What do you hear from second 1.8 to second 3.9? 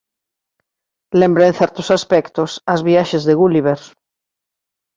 aspectos ás "Viaxes de Gulliver".